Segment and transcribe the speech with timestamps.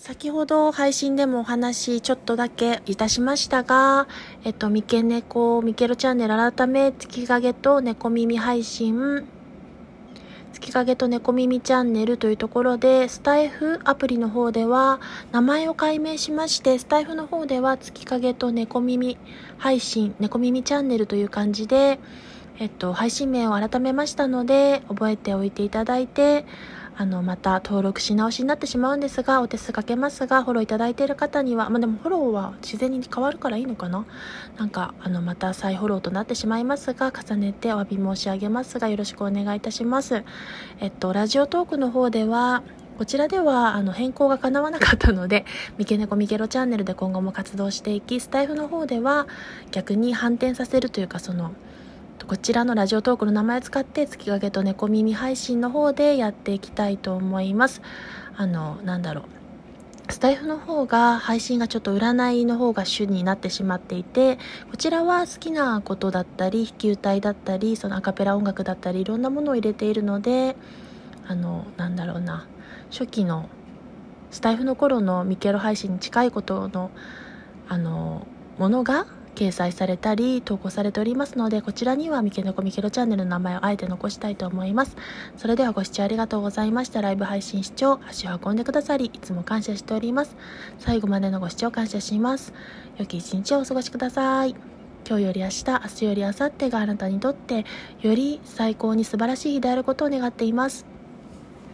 [0.00, 4.06] 先ほど配信でもお話ちょっとだけいたしましたが、
[4.44, 9.26] えっと、みけねこ、みけろチャンネル改め、月影と猫耳配信、
[10.52, 15.00] 月影と猫耳チャンネルというところで、スタイフアプリの方では、
[15.32, 19.18] 名前を改名しまして、スタイフの方では月影と猫耳
[19.58, 21.98] 配信、猫耳チャンネルという感じで、
[22.60, 26.46] えっと、配信名を改めましたので、覚えておいていただいて、
[27.00, 34.04] あの、また登録し直しになってしまうんですが、お手数かけますが、フォローいただいている方には、まあ、でもフォローは自然に変わるからいいのかな？
[34.56, 40.24] なんか、あの、また再フォローとなってしまいますが、重ねてお詫び申し上げますが、よろしくお願いいたします。
[40.80, 42.64] えっと、ラジオトークの方では、
[42.98, 45.44] こちらではあの変更が叶わなかったので、
[45.78, 49.28] 三毛猫三毛ロチャンネルで今後も活動していき、スタイフの方では
[49.70, 51.52] 逆に反転させるというか、その、
[52.26, 57.80] こちらのラジオトークの名前を使って月影と猫耳配信の方でやっていきたいと思います。
[58.36, 60.12] あの、なんだろう。
[60.12, 64.38] スタイフの方が配信がちょっと占いの方が主になってしまっていて、
[64.70, 70.56] こちらは好きなことだったり、弾き歌いだったり、そのアカペラ音楽だったり、いろんなものを入れているので、
[71.26, 72.46] あの、なんだろうな、
[72.90, 73.48] 初期の
[74.30, 76.90] スタイフの頃のミケロ配信に近いことの、
[77.68, 78.26] あの、
[78.58, 79.06] ものが
[79.38, 84.96] 掲載されたり投稿されておりますのでこちらにはみけのこみけろチャンネルの名前をあえて残したいと思います。
[85.36, 87.00] それではご視聴ありがとうございました。
[87.02, 90.36] ライブ配信視聴足を運んでくださりいつも感謝しております。
[90.80, 92.52] 最後までのご視聴感謝します。
[92.96, 94.56] 良き一日をお過ごしください。
[95.08, 97.64] 今日より明日明日より明後日があなたにとって
[98.02, 100.97] より最高に素晴らしい日であることを願っています。